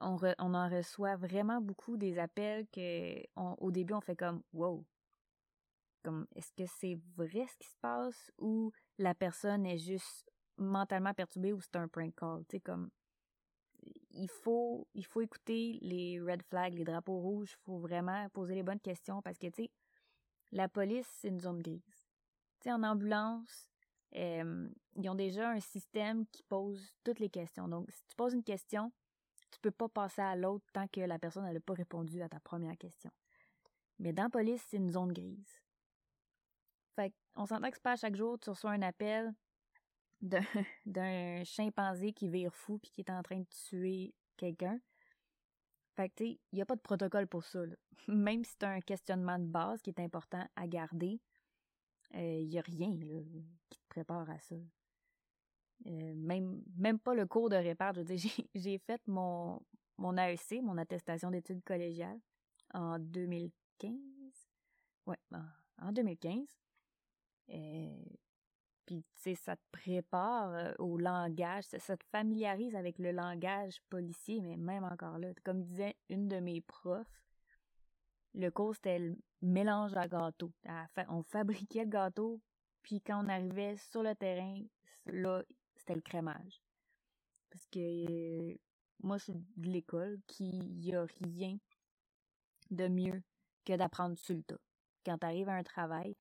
on, 0.00 0.54
en 0.54 0.68
reçoit 0.68 1.16
vraiment 1.16 1.60
beaucoup 1.60 1.96
des 1.96 2.18
appels 2.18 2.66
que 2.68 3.20
au 3.36 3.70
début 3.70 3.94
on 3.94 4.00
fait 4.00 4.16
comme 4.16 4.42
wow. 4.52 4.84
Comme 6.04 6.26
est-ce 6.36 6.52
que 6.52 6.66
c'est 6.66 6.98
vrai 7.16 7.46
ce 7.46 7.56
qui 7.58 7.68
se 7.68 7.76
passe 7.80 8.30
ou 8.38 8.72
la 8.98 9.14
personne 9.14 9.66
est 9.66 9.78
juste 9.78 10.30
mentalement 10.58 11.14
perturbée 11.14 11.52
ou 11.52 11.60
c'est 11.60 11.76
un 11.76 11.88
prank 11.88 12.14
call, 12.14 12.44
tu 12.48 12.56
sais 12.56 12.60
comme 12.60 12.90
il 14.10 14.28
faut 14.28 14.86
il 14.94 15.04
faut 15.04 15.20
écouter 15.20 15.78
les 15.80 16.20
red 16.20 16.42
flags, 16.42 16.74
les 16.74 16.84
drapeaux 16.84 17.18
rouges, 17.18 17.52
il 17.52 17.64
faut 17.64 17.78
vraiment 17.78 18.28
poser 18.30 18.54
les 18.54 18.62
bonnes 18.62 18.80
questions 18.80 19.22
parce 19.22 19.38
que 19.38 19.46
tu 19.46 19.64
sais 19.64 19.70
la 20.52 20.68
police 20.68 21.06
c'est 21.20 21.28
une 21.28 21.40
zone 21.40 21.62
grise. 21.62 22.08
Tu 22.60 22.64
sais 22.64 22.72
en 22.72 22.82
ambulance, 22.82 23.70
ils 24.12 25.08
ont 25.08 25.14
déjà 25.14 25.50
un 25.50 25.60
système 25.60 26.26
qui 26.26 26.42
pose 26.42 26.96
toutes 27.04 27.20
les 27.20 27.28
questions. 27.28 27.68
Donc 27.68 27.90
si 27.90 28.02
tu 28.06 28.16
poses 28.16 28.34
une 28.34 28.42
question, 28.42 28.92
tu 29.50 29.60
peux 29.60 29.70
pas 29.70 29.88
passer 29.88 30.22
à 30.22 30.36
l'autre 30.36 30.66
tant 30.72 30.88
que 30.88 31.00
la 31.00 31.18
personne 31.18 31.44
n'a 31.44 31.60
pas 31.60 31.74
répondu 31.74 32.20
à 32.22 32.28
ta 32.28 32.40
première 32.40 32.76
question. 32.76 33.10
Mais 33.98 34.12
dans 34.12 34.24
la 34.24 34.30
police, 34.30 34.62
c'est 34.68 34.76
une 34.76 34.90
zone 34.90 35.12
grise. 35.12 35.60
Fait 36.96 37.14
on 37.36 37.46
s'entend 37.46 37.70
que 37.70 37.76
c'est 37.76 37.82
pas 37.82 37.92
à 37.92 37.96
chaque 37.96 38.16
jour 38.16 38.38
tu 38.40 38.50
reçois 38.50 38.72
un 38.72 38.82
appel 38.82 39.32
d'un 40.86 41.44
chimpanzé 41.44 42.12
qui 42.12 42.28
vire 42.28 42.54
fou 42.54 42.78
puis 42.78 42.90
qui 42.90 43.00
est 43.02 43.10
en 43.10 43.22
train 43.22 43.38
de 43.38 43.46
tuer 43.68 44.14
quelqu'un. 44.36 44.80
Fait 45.96 46.08
que, 46.10 46.24
il 46.24 46.38
n'y 46.52 46.62
a 46.62 46.66
pas 46.66 46.76
de 46.76 46.80
protocole 46.80 47.26
pour 47.26 47.44
ça. 47.44 47.60
Même 48.08 48.44
si 48.44 48.52
c'est 48.52 48.64
un 48.64 48.80
questionnement 48.80 49.38
de 49.38 49.46
base 49.46 49.82
qui 49.82 49.90
est 49.90 50.00
important 50.00 50.46
à 50.56 50.66
garder, 50.66 51.20
il 52.14 52.20
euh, 52.20 52.44
n'y 52.44 52.58
a 52.58 52.62
rien 52.62 52.96
qui 53.68 53.78
te 53.78 53.88
prépare 53.88 54.30
à 54.30 54.38
ça. 54.38 54.56
Euh, 55.86 56.14
même, 56.14 56.62
même 56.76 56.98
pas 56.98 57.14
le 57.14 57.26
cours 57.26 57.48
de 57.48 57.56
répart. 57.56 57.94
Je 57.94 58.00
veux 58.00 58.16
dire, 58.16 58.30
j'ai 58.54 58.78
fait 58.78 59.00
mon, 59.06 59.60
mon 59.96 60.16
AEC, 60.16 60.62
mon 60.62 60.78
attestation 60.78 61.30
d'études 61.30 61.62
collégiales, 61.64 62.20
en 62.74 62.98
2015. 62.98 63.92
Ouais, 65.06 65.18
en 65.80 65.92
2015. 65.92 66.58
Euh, 67.50 68.04
puis, 68.88 69.04
tu 69.16 69.20
sais, 69.20 69.34
ça 69.34 69.54
te 69.54 69.62
prépare 69.70 70.54
euh, 70.54 70.72
au 70.78 70.96
langage, 70.96 71.64
ça, 71.64 71.94
te 71.94 72.04
familiarise 72.06 72.74
avec 72.74 72.98
le 72.98 73.12
langage 73.12 73.82
policier, 73.90 74.40
mais 74.40 74.56
même 74.56 74.82
encore 74.82 75.18
là, 75.18 75.28
comme 75.44 75.62
disait 75.62 75.94
une 76.08 76.26
de 76.26 76.40
mes 76.40 76.62
profs, 76.62 77.22
le 78.32 78.50
cours, 78.50 78.74
c'était 78.74 78.98
le 78.98 79.18
mélange 79.42 79.94
à 79.94 80.08
gâteau. 80.08 80.50
On 81.10 81.22
fabriquait 81.22 81.84
le 81.84 81.90
gâteau, 81.90 82.40
puis 82.80 83.02
quand 83.02 83.22
on 83.22 83.28
arrivait 83.28 83.76
sur 83.76 84.02
le 84.02 84.14
terrain, 84.14 84.58
là, 85.04 85.42
c'était 85.76 85.94
le 85.94 86.00
crémage. 86.00 86.62
Parce 87.50 87.66
que 87.66 88.52
euh, 88.52 88.56
moi, 89.02 89.18
je 89.18 89.24
suis 89.24 89.34
de 89.34 89.68
l'école 89.68 90.18
qui 90.26 90.48
y 90.80 90.94
a 90.94 91.04
rien 91.20 91.58
de 92.70 92.88
mieux 92.88 93.22
que 93.66 93.76
d'apprendre 93.76 94.16
sur 94.16 94.34
le 94.34 94.44
tas. 94.44 94.60
Quand 95.04 95.18
tu 95.18 95.26
arrives 95.26 95.50
à 95.50 95.56
un 95.56 95.62
travail, 95.62 96.16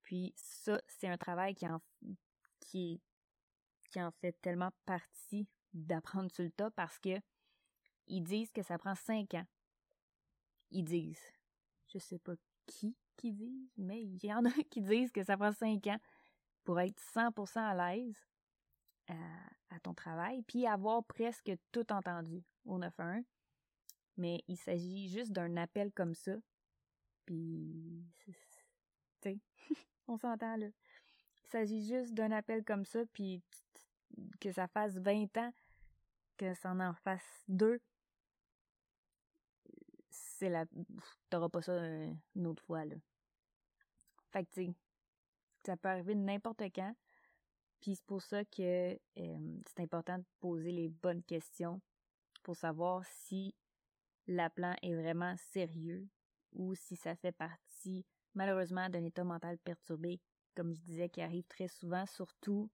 puis 0.00 0.32
ça, 0.36 0.80
c'est 0.86 1.08
un 1.08 1.18
travail 1.18 1.54
qui 1.54 1.68
en, 1.68 1.82
qui, 2.68 3.00
qui 3.90 4.00
en 4.00 4.10
fait 4.10 4.32
tellement 4.42 4.70
partie 4.84 5.48
d'apprendre 5.72 6.30
sur 6.30 6.44
le 6.44 6.50
tas 6.50 6.70
parce 6.70 6.98
que 6.98 7.20
ils 8.06 8.22
disent 8.22 8.50
que 8.52 8.62
ça 8.62 8.78
prend 8.78 8.94
cinq 8.94 9.34
ans. 9.34 9.46
Ils 10.70 10.84
disent. 10.84 11.32
Je 11.92 11.98
sais 11.98 12.18
pas 12.18 12.34
qui 12.66 12.96
qui 13.16 13.32
disent, 13.32 13.72
mais 13.76 14.02
il 14.02 14.24
y 14.24 14.32
en 14.32 14.44
a 14.44 14.50
qui 14.70 14.80
disent 14.80 15.12
que 15.12 15.24
ça 15.24 15.36
prend 15.36 15.52
cinq 15.52 15.86
ans 15.88 15.98
pour 16.64 16.80
être 16.80 17.00
100% 17.14 17.58
à 17.58 17.74
l'aise 17.74 18.26
à, 19.08 19.80
ton 19.82 19.94
travail, 19.94 20.42
puis 20.42 20.66
avoir 20.66 21.04
presque 21.04 21.52
tout 21.72 21.92
entendu 21.92 22.42
au 22.64 22.78
911. 22.78 23.24
Mais 24.16 24.42
il 24.48 24.56
s'agit 24.56 25.08
juste 25.08 25.32
d'un 25.32 25.56
appel 25.56 25.92
comme 25.92 26.14
ça. 26.14 26.32
Puis, 27.24 28.04
tu 28.18 28.34
sais, 29.22 29.38
on 30.08 30.18
s'entend 30.18 30.56
là. 30.56 30.66
Il 31.48 31.52
s'agit 31.52 31.86
juste 31.86 32.12
d'un 32.12 32.30
appel 32.30 32.62
comme 32.62 32.84
ça, 32.84 33.06
puis 33.06 33.42
que 34.38 34.52
ça 34.52 34.68
fasse 34.68 34.98
20 34.98 35.34
ans, 35.38 35.52
que 36.36 36.52
ça 36.52 36.72
en 36.72 36.92
fasse 36.92 37.44
deux. 37.48 37.80
C'est 40.10 40.50
la. 40.50 40.66
T'auras 41.30 41.48
pas 41.48 41.62
ça 41.62 41.74
une 42.34 42.46
autre 42.46 42.62
fois, 42.64 42.84
là. 42.84 42.96
Fait 44.30 44.44
que, 44.44 44.60
ça 45.64 45.76
peut 45.78 45.88
arriver 45.88 46.14
n'importe 46.14 46.62
quand. 46.74 46.94
Puis 47.80 47.96
c'est 47.96 48.04
pour 48.04 48.20
ça 48.20 48.44
que 48.44 48.98
c'est 49.16 49.80
important 49.80 50.18
de 50.18 50.24
poser 50.40 50.72
les 50.72 50.88
bonnes 50.88 51.22
questions 51.22 51.80
pour 52.42 52.56
savoir 52.56 53.06
si 53.06 53.54
l'appelant 54.26 54.74
est 54.82 54.94
vraiment 54.94 55.34
sérieux 55.36 56.08
ou 56.52 56.74
si 56.74 56.96
ça 56.96 57.16
fait 57.16 57.32
partie 57.32 58.04
malheureusement 58.34 58.88
d'un 58.90 59.04
état 59.04 59.24
mental 59.24 59.58
perturbé, 59.58 60.20
comme 60.58 60.74
je 60.74 60.80
disais, 60.80 61.08
qui 61.08 61.22
arrive 61.22 61.44
très 61.44 61.68
souvent, 61.68 62.04
surtout 62.06 62.68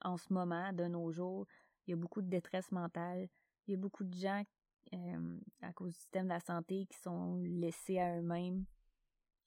en 0.00 0.16
ce 0.16 0.32
moment, 0.32 0.72
de 0.72 0.86
nos 0.86 1.12
jours. 1.12 1.46
Il 1.86 1.90
y 1.90 1.92
a 1.92 1.96
beaucoup 1.96 2.20
de 2.20 2.28
détresse 2.28 2.72
mentale. 2.72 3.28
Il 3.66 3.70
y 3.70 3.74
a 3.74 3.76
beaucoup 3.76 4.02
de 4.02 4.12
gens 4.12 4.42
à 5.62 5.72
cause 5.72 5.92
du 5.92 5.98
système 5.98 6.24
de 6.24 6.30
la 6.30 6.40
santé 6.40 6.86
qui 6.86 6.98
sont 6.98 7.36
laissés 7.44 8.00
à 8.00 8.18
eux-mêmes. 8.18 8.64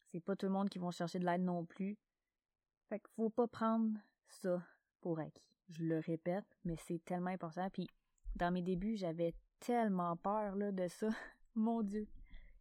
C'est 0.06 0.22
pas 0.22 0.38
tout 0.38 0.46
le 0.46 0.54
monde 0.54 0.70
qui 0.70 0.80
vont 0.80 0.92
chercher 0.92 1.20
de 1.20 1.26
l'aide 1.26 1.42
non 1.42 1.66
plus. 1.66 1.98
Fait 2.88 3.00
qu'il 3.00 3.12
faut 3.14 3.30
pas 3.30 3.48
prendre 3.48 4.00
ça 4.30 4.64
pour 5.02 5.20
acquis. 5.20 5.52
Je 5.68 5.84
le 5.84 6.00
répète, 6.00 6.46
mais 6.64 6.78
c'est 6.78 7.04
tellement 7.04 7.32
important. 7.32 7.70
Puis 7.72 7.90
dans 8.38 8.54
mes 8.54 8.62
débuts, 8.62 8.96
j'avais 8.96 9.36
tellement 9.60 10.16
peur 10.16 10.56
là, 10.56 10.72
de 10.72 10.88
ça. 10.88 11.10
Mon 11.56 11.84
Dieu. 11.84 12.08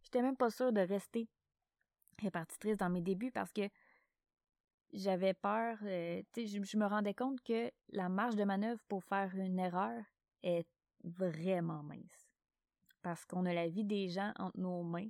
J'étais 0.01 0.21
même 0.21 0.35
pas 0.35 0.49
sûre 0.49 0.73
de 0.73 0.81
rester 0.81 1.29
répartitrice 2.19 2.77
dans 2.77 2.89
mes 2.89 3.01
débuts 3.01 3.31
parce 3.31 3.51
que 3.51 3.69
j'avais 4.93 5.33
peur. 5.33 5.77
Euh, 5.83 6.21
je, 6.35 6.63
je 6.63 6.77
me 6.77 6.85
rendais 6.85 7.13
compte 7.13 7.41
que 7.41 7.71
la 7.89 8.09
marge 8.09 8.35
de 8.35 8.43
manœuvre 8.43 8.81
pour 8.87 9.03
faire 9.03 9.35
une 9.35 9.59
erreur 9.59 10.01
est 10.43 10.67
vraiment 11.03 11.83
mince. 11.83 12.29
Parce 13.01 13.25
qu'on 13.25 13.45
a 13.45 13.53
la 13.53 13.67
vie 13.67 13.83
des 13.83 14.07
gens 14.07 14.31
entre 14.37 14.57
nos 14.57 14.83
mains. 14.83 15.09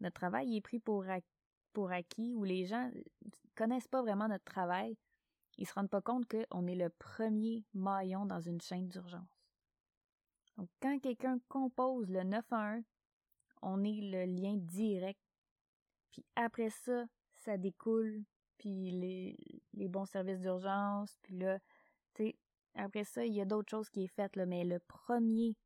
Notre 0.00 0.14
travail 0.14 0.56
est 0.56 0.60
pris 0.60 0.80
pour, 0.80 1.04
pour 1.72 1.90
acquis 1.90 2.34
ou 2.34 2.44
les 2.44 2.66
gens 2.66 2.90
connaissent 3.54 3.88
pas 3.88 4.02
vraiment 4.02 4.28
notre 4.28 4.44
travail 4.44 4.96
ils 5.58 5.66
se 5.66 5.74
rendent 5.74 5.90
pas 5.90 6.00
compte 6.00 6.26
qu'on 6.26 6.66
est 6.66 6.74
le 6.74 6.90
premier 6.90 7.64
maillon 7.74 8.26
dans 8.26 8.40
une 8.40 8.60
chaîne 8.60 8.88
d'urgence. 8.88 9.46
Donc, 10.56 10.68
quand 10.80 10.98
quelqu'un 10.98 11.38
compose 11.48 12.10
le 12.10 12.24
911, 12.24 12.84
on 13.62 13.84
est 13.84 14.00
le 14.00 14.24
lien 14.24 14.56
direct. 14.56 15.20
Puis 16.10 16.24
après 16.36 16.70
ça, 16.70 17.06
ça 17.32 17.56
découle, 17.56 18.24
puis 18.62 18.92
les, 19.72 19.88
bons 19.88 20.06
services 20.06 20.38
d'urgence, 20.38 21.18
puis 21.22 21.36
là, 21.36 21.58
tu 22.14 22.26
sais, 22.26 22.36
après 22.76 23.02
ça, 23.02 23.26
il 23.26 23.34
y 23.34 23.40
a 23.40 23.44
d'autres 23.44 23.68
choses 23.68 23.90
qui 23.90 24.04
est 24.04 24.08
faites, 24.08 24.36
là, 24.36 24.46
mais 24.46 24.62
le 24.62 24.78
premier 24.78 25.56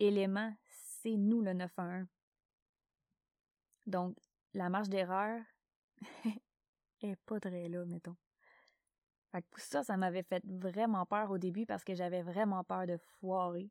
élément, 0.00 0.52
c'est 0.66 1.16
nous, 1.16 1.42
le 1.42 1.52
911. 1.52 2.08
Donc, 3.86 4.16
la 4.54 4.68
marge 4.68 4.88
d'erreur 4.88 5.40
est 7.00 7.16
pas 7.26 7.38
très 7.38 7.68
là, 7.68 7.84
mettons. 7.84 8.16
Fait 9.30 9.42
que 9.42 9.60
ça, 9.60 9.84
ça 9.84 9.96
m'avait 9.96 10.24
fait 10.24 10.42
vraiment 10.46 11.06
peur 11.06 11.30
au 11.30 11.38
début 11.38 11.64
parce 11.64 11.84
que 11.84 11.94
j'avais 11.94 12.22
vraiment 12.22 12.64
peur 12.64 12.88
de 12.88 12.96
foirer. 12.96 13.70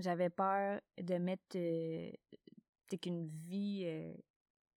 J'avais 0.00 0.30
peur 0.30 0.80
de 0.98 1.14
mettre 1.18 1.56
euh, 1.56 2.10
qu'une 3.00 3.28
vie 3.28 3.84
euh, 3.86 4.14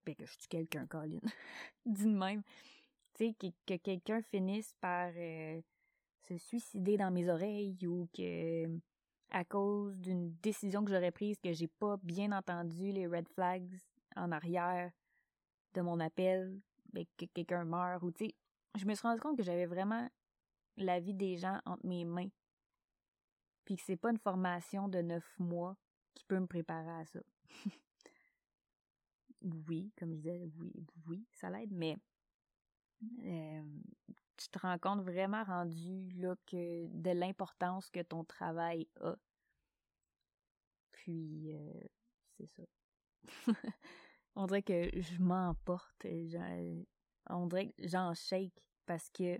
ben 0.05 0.15
que 0.15 0.25
je 0.25 0.37
tue 0.37 0.47
quelqu'un, 0.47 0.85
Colin. 0.87 1.19
Dis 1.85 2.07
même. 2.07 2.43
Tu 3.13 3.27
sais, 3.27 3.33
que, 3.33 3.47
que 3.65 3.77
quelqu'un 3.81 4.21
finisse 4.21 4.73
par 4.81 5.11
euh, 5.15 5.61
se 6.27 6.37
suicider 6.37 6.97
dans 6.97 7.11
mes 7.11 7.29
oreilles 7.29 7.77
ou 7.87 8.07
que 8.15 8.65
à 9.31 9.43
cause 9.43 9.97
d'une 9.97 10.33
décision 10.41 10.83
que 10.83 10.91
j'aurais 10.91 11.11
prise 11.11 11.39
que 11.39 11.51
j'ai 11.51 11.67
pas 11.67 11.97
bien 12.03 12.31
entendu 12.31 12.91
les 12.91 13.07
red 13.07 13.27
flags 13.29 13.73
en 14.15 14.31
arrière 14.31 14.91
de 15.73 15.81
mon 15.81 15.99
appel, 15.99 16.59
ben, 16.93 17.05
que 17.17 17.25
quelqu'un 17.25 17.65
meurt 17.65 18.01
je 18.75 18.85
me 18.85 18.93
suis 18.93 19.07
rendu 19.07 19.21
compte 19.21 19.37
que 19.37 19.43
j'avais 19.43 19.65
vraiment 19.65 20.09
la 20.77 20.99
vie 20.99 21.13
des 21.13 21.37
gens 21.37 21.59
entre 21.65 21.85
mes 21.85 22.05
mains. 22.05 22.29
Puis 23.63 23.77
que 23.77 23.81
c'est 23.85 23.95
pas 23.95 24.11
une 24.11 24.19
formation 24.19 24.87
de 24.87 24.99
neuf 25.01 25.23
mois 25.39 25.75
qui 26.13 26.25
peut 26.25 26.39
me 26.39 26.47
préparer 26.47 26.91
à 26.91 27.05
ça. 27.05 27.19
oui, 29.67 29.91
comme 29.97 30.11
je 30.11 30.17
disais, 30.17 30.49
oui, 30.57 30.73
oui, 31.07 31.25
ça 31.31 31.49
l'aide, 31.49 31.71
mais 31.71 31.97
euh, 33.23 33.63
tu 34.37 34.49
te 34.49 34.59
rends 34.59 34.77
compte 34.79 35.01
vraiment 35.01 35.43
rendu 35.43 36.09
là 36.15 36.35
que 36.45 36.87
de 36.87 37.11
l'importance 37.11 37.89
que 37.89 38.01
ton 38.01 38.23
travail 38.23 38.87
a. 39.01 39.15
Puis 40.91 41.53
euh, 41.53 41.87
c'est 42.37 42.47
ça. 42.47 42.63
on 44.35 44.45
dirait 44.47 44.63
que 44.63 44.89
je 44.93 45.21
m'emporte. 45.21 46.05
On 47.29 47.47
dirait 47.47 47.69
que 47.69 47.87
j'en 47.87 48.13
shake 48.13 48.63
parce 48.85 49.09
que 49.09 49.39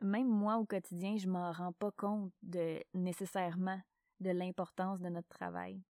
même 0.00 0.28
moi 0.28 0.56
au 0.56 0.64
quotidien, 0.64 1.16
je 1.16 1.28
m'en 1.28 1.52
rends 1.52 1.72
pas 1.72 1.92
compte 1.92 2.32
de 2.42 2.82
nécessairement 2.94 3.80
de 4.20 4.30
l'importance 4.30 5.00
de 5.00 5.08
notre 5.08 5.28
travail. 5.28 5.82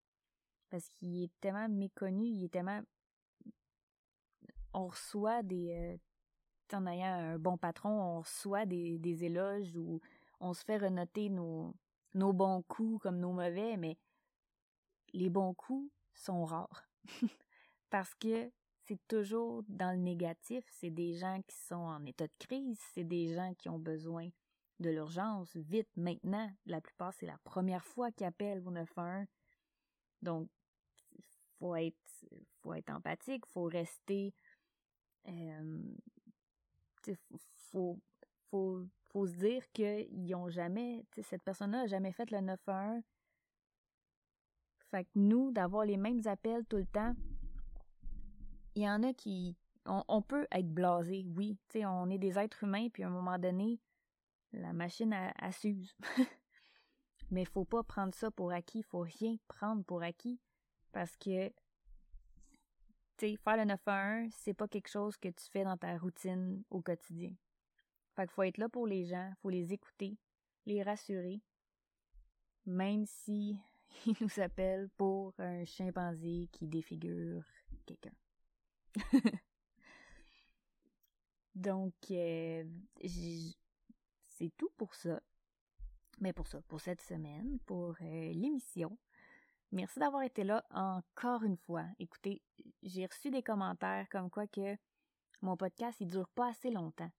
Parce 0.72 0.90
qu'il 0.90 1.22
est 1.22 1.32
tellement 1.42 1.70
méconnu, 1.70 2.25
il 2.25 2.46
est 2.46 2.50
tellement. 2.50 2.82
On 4.74 4.88
reçoit 4.88 5.44
des. 5.44 5.72
Euh, 5.72 5.98
en 6.74 6.88
ayant 6.88 7.13
un 7.13 7.38
bon 7.38 7.58
patron, 7.58 7.90
on 7.90 8.20
reçoit 8.22 8.66
des, 8.66 9.24
éloges 9.25 9.75
ou 9.75 10.00
on 10.40 10.54
se 10.54 10.63
fait 10.63 10.78
renoter 10.78 11.30
nos, 11.30 11.75
nos 12.13 12.32
bons 12.32 12.63
coups 12.63 13.01
comme 13.01 13.20
nos 13.20 13.34
mauvais, 13.34 13.75
mais 13.75 13.98
les 15.12 15.30
bons 15.30 15.54
coups 15.54 15.92
sont 16.13 16.46
rares. 16.46 16.90
Parce 17.90 18.13
que 18.16 18.50
c'est 18.86 19.06
toujours 19.10 19.63
dans 19.68 19.92
le 19.92 20.01
négatif. 20.01 20.63
C'est 20.70 20.90
des 20.90 21.13
gens 21.13 21.42
qui 21.46 21.58
sont 21.58 21.75
en 21.75 22.06
état 22.06 22.28
de 22.28 22.34
crise, 22.40 22.80
c'est 22.94 23.04
des 23.04 23.34
gens 23.34 23.54
qui 23.56 23.68
ont 23.68 23.80
besoin 23.80 24.30
de 24.80 24.90
l'urgence, 24.90 25.56
vite, 25.56 25.90
maintenant. 25.98 26.50
La 26.66 26.80
plupart, 26.80 27.13
c'est 27.13 27.28
la 27.28 27.38
première 27.44 27.86
fois 27.86 28.12
qu'ils 28.12 28.25
appellent 28.25 28.66
au 28.66 28.72
911. 28.72 29.28
Donc, 30.22 30.50
faut 31.62 31.75
être, 31.75 32.25
faut 32.63 32.74
être 32.74 32.89
empathique, 32.89 33.46
faut 33.46 33.65
rester, 33.65 34.34
euh, 35.27 35.96
faut, 37.72 38.00
faut, 38.50 38.88
faut 39.10 39.27
se 39.27 39.34
dire 39.34 39.72
qu'ils 39.72 40.36
ont 40.36 40.50
jamais, 40.50 41.06
cette 41.22 41.44
personne-là 41.44 41.82
a 41.82 41.88
jamais 41.88 42.12
fait 42.12 42.32
le 42.32 42.41
911. 42.41 43.03
Fait 44.89 45.06
que 45.06 45.10
nous, 45.15 45.51
d'avoir 45.51 45.86
les 45.86 45.98
mêmes 45.98 46.22
appels 46.25 46.65
tout 46.65 46.77
le 46.77 46.88
temps, 46.88 47.13
il 48.74 48.82
y 48.82 48.89
en 48.89 49.03
a 49.03 49.13
qui, 49.13 49.56
on, 49.86 50.22
peut 50.22 50.48
être 50.51 50.68
blasé, 50.68 51.25
oui, 51.36 51.58
on 51.75 52.10
est 52.10 52.18
des 52.18 52.39
êtres 52.39 52.63
humains, 52.63 52.89
puis 52.89 53.03
à 53.03 53.08
un 53.08 53.12
moment 53.12 53.38
donné, 53.38 53.80
la 54.51 54.74
machine, 54.74 55.13
a 55.13 55.51
s'use. 55.51 55.96
Mais 57.30 57.46
faut 57.46 57.65
pas 57.65 57.84
prendre 57.84 58.13
ça 58.15 58.32
pour 58.32 58.51
acquis, 58.51 58.82
faut 58.82 59.00
rien 59.00 59.38
prendre 59.48 59.84
pour 59.86 60.01
acquis, 60.01 60.39
parce 60.91 61.15
que, 61.17 61.50
tu 61.50 61.53
sais, 63.17 63.36
faire 63.38 63.58
le 63.58 63.65
911, 63.65 64.34
c'est 64.38 64.54
pas 64.54 64.67
quelque 64.67 64.89
chose 64.89 65.17
que 65.17 65.30
tu 65.30 65.49
fais 65.51 65.63
dans 65.63 65.77
ta 65.77 65.97
routine 65.97 66.63
au 66.69 66.82
quotidien. 66.82 67.34
Fait 68.15 68.23
qu'il 68.23 68.32
faut 68.32 68.43
être 68.43 68.58
là 68.58 68.69
pour 68.69 68.88
les 68.88 69.06
gens, 69.06 69.32
faut 69.41 69.49
les 69.49 69.73
écouter, 69.73 70.17
les 70.65 70.84
rassurer, 70.84 71.41
même 72.65 73.06
si 73.06 73.58
ils 74.06 74.15
nous 74.19 74.39
appellent 74.39 74.89
pour 74.97 75.34
un 75.39 75.65
chimpanzé 75.65 76.49
qui 76.51 76.67
défigure 76.67 77.43
quelqu'un. 77.86 78.13
Donc, 81.56 81.93
euh, 82.12 82.63
c'est 84.27 84.51
tout 84.58 84.71
pour 84.77 84.95
ça. 84.95 85.21
Mais 86.19 86.34
pour 86.34 86.47
ça, 86.47 86.62
pour 86.67 86.80
cette 86.82 87.01
semaine, 87.01 87.60
pour 87.65 87.95
euh, 88.01 88.34
l'émission. 88.34 88.97
Merci 89.71 89.99
d'avoir 89.99 90.23
été 90.23 90.43
là 90.43 90.65
encore 90.71 91.43
une 91.43 91.57
fois. 91.57 91.86
Écoutez, 91.97 92.41
j'ai 92.84 93.05
reçu 93.05 93.31
des 93.31 93.41
commentaires 93.41 94.07
comme 94.10 94.29
quoi 94.29 94.45
que 94.47 94.75
mon 95.41 95.55
podcast, 95.55 95.97
il 96.01 96.07
dure 96.07 96.27
pas 96.29 96.49
assez 96.49 96.69
longtemps. 96.69 97.12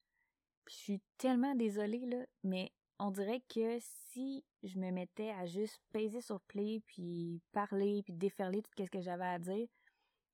Je 0.69 0.75
suis 0.75 1.03
tellement 1.17 1.55
désolée, 1.55 2.05
là, 2.07 2.25
mais 2.45 2.73
on 2.99 3.11
dirait 3.11 3.43
que 3.49 3.79
si 3.81 4.45
je 4.63 4.79
me 4.79 4.91
mettais 4.91 5.31
à 5.31 5.47
juste 5.47 5.81
peser 5.93 6.21
sur 6.21 6.41
play, 6.43 6.83
puis 6.87 7.41
parler, 7.53 8.03
puis 8.05 8.13
déferler 8.13 8.63
tout 8.63 8.71
ce 8.79 8.91
que 8.91 9.01
j'avais 9.01 9.25
à 9.25 9.39
dire, 9.39 9.67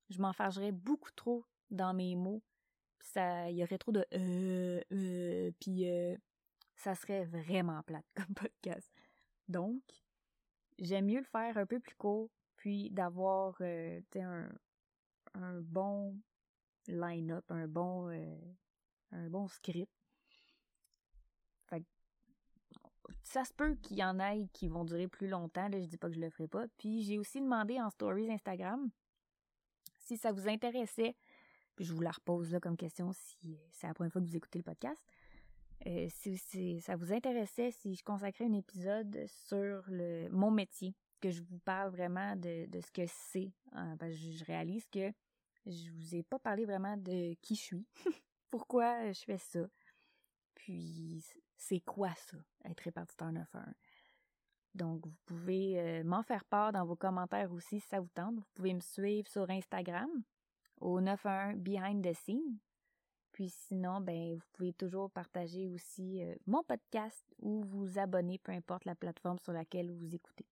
je 0.09 0.21
m'enfargerais 0.21 0.71
beaucoup 0.71 1.11
trop 1.15 1.45
dans 1.71 1.93
mes 1.93 2.15
mots. 2.15 2.43
ça, 2.99 3.49
il 3.49 3.57
y 3.57 3.63
aurait 3.63 3.77
trop 3.77 3.91
de 3.91 4.05
euh, 4.13 4.81
euh, 4.91 5.51
puis 5.59 5.89
euh, 5.89 6.15
ça 6.75 6.95
serait 6.95 7.25
vraiment 7.25 7.81
plate 7.83 8.05
comme 8.15 8.35
podcast. 8.35 8.91
Donc, 9.47 9.81
j'aime 10.79 11.05
mieux 11.05 11.19
le 11.19 11.25
faire 11.25 11.57
un 11.57 11.65
peu 11.65 11.79
plus 11.79 11.95
court, 11.95 12.29
puis 12.55 12.89
d'avoir 12.91 13.55
euh, 13.61 14.01
un, 15.33 15.61
bon 15.61 16.17
line-up, 16.87 17.45
un 17.49 17.67
bon 17.67 18.09
un 19.11 19.29
bon 19.29 19.47
script. 19.47 19.91
Fait 21.67 21.83
ça 23.23 23.45
se 23.45 23.53
peut 23.53 23.75
qu'il 23.75 23.97
y 23.97 24.03
en 24.03 24.19
ait 24.19 24.47
qui 24.53 24.67
vont 24.67 24.85
durer 24.85 25.07
plus 25.07 25.27
longtemps, 25.27 25.67
là, 25.67 25.79
je 25.79 25.87
dis 25.87 25.97
pas 25.97 26.09
que 26.09 26.15
je 26.15 26.19
le 26.19 26.29
ferai 26.29 26.47
pas. 26.47 26.65
Puis 26.77 27.01
j'ai 27.03 27.17
aussi 27.17 27.41
demandé 27.41 27.79
en 27.79 27.89
stories 27.89 28.31
Instagram 28.31 28.89
si 29.97 30.17
ça 30.17 30.31
vous 30.31 30.47
intéressait, 30.47 31.15
puis 31.75 31.85
je 31.85 31.93
vous 31.93 32.01
la 32.01 32.11
repose 32.11 32.51
là 32.51 32.59
comme 32.59 32.77
question 32.77 33.11
si 33.13 33.59
c'est 33.71 33.87
la 33.87 33.93
première 33.93 34.11
fois 34.11 34.21
que 34.21 34.27
vous 34.27 34.35
écoutez 34.35 34.59
le 34.59 34.63
podcast. 34.63 35.03
Euh, 35.87 36.07
si, 36.09 36.81
ça 36.81 36.95
vous 36.95 37.13
intéressait, 37.13 37.71
si 37.71 37.95
je 37.95 38.03
consacrais 38.03 38.45
un 38.45 38.53
épisode 38.53 39.25
sur 39.27 39.83
le 39.87 40.27
mon 40.29 40.51
métier, 40.51 40.93
que 41.21 41.31
je 41.31 41.41
vous 41.41 41.59
parle 41.59 41.91
vraiment 41.91 42.35
de, 42.35 42.67
ce 42.81 42.91
que 42.91 43.05
c'est, 43.07 43.51
hein, 43.71 43.97
je 44.01 44.43
réalise 44.45 44.87
que 44.87 45.11
je 45.65 45.91
vous 45.91 46.15
ai 46.15 46.23
pas 46.23 46.39
parlé 46.39 46.65
vraiment 46.65 46.97
de 46.97 47.33
qui 47.41 47.55
je 47.55 47.61
suis, 47.61 47.87
pourquoi 48.49 49.11
je 49.11 49.23
fais 49.23 49.37
ça, 49.37 49.67
puis 50.55 51.23
c'est 51.55 51.81
quoi 51.81 52.13
ça, 52.15 52.37
être 52.65 52.81
répartiteur 52.81 53.31
911. 53.31 53.73
Donc, 54.75 55.07
vous 55.07 55.15
pouvez 55.25 55.79
euh, 55.79 56.03
m'en 56.03 56.23
faire 56.23 56.45
part 56.45 56.71
dans 56.71 56.85
vos 56.85 56.95
commentaires 56.95 57.51
aussi 57.51 57.79
si 57.79 57.87
ça 57.87 57.99
vous 57.99 58.09
tente. 58.13 58.35
Vous 58.35 58.45
pouvez 58.53 58.73
me 58.73 58.79
suivre 58.79 59.27
sur 59.27 59.49
Instagram 59.49 60.09
au 60.79 61.01
91 61.01 61.57
Behind 61.57 62.03
the 62.03 62.13
Scene. 62.13 62.59
Puis 63.39 63.47
sinon, 63.51 64.01
ben, 64.01 64.35
vous 64.35 64.45
pouvez 64.51 64.73
toujours 64.73 65.09
partager 65.09 65.69
aussi 65.69 66.21
euh, 66.21 66.35
mon 66.45 66.61
podcast 66.61 67.23
ou 67.39 67.63
vous 67.63 67.97
abonner, 67.97 68.37
peu 68.37 68.51
importe 68.51 68.83
la 68.83 68.95
plateforme 68.95 69.39
sur 69.39 69.53
laquelle 69.53 69.93
vous 69.93 70.13
écoutez. 70.13 70.45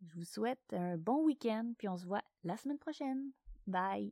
Je 0.00 0.14
vous 0.14 0.24
souhaite 0.24 0.72
un 0.72 0.96
bon 0.96 1.22
week-end, 1.22 1.74
puis 1.76 1.86
on 1.86 1.98
se 1.98 2.06
voit 2.06 2.22
la 2.44 2.56
semaine 2.56 2.78
prochaine. 2.78 3.32
Bye! 3.66 4.10